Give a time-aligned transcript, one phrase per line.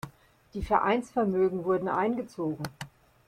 [0.55, 2.63] Die Vereinsvermögen wurden eingezogen.